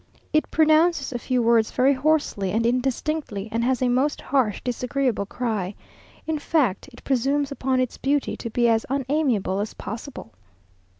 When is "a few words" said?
1.13-1.69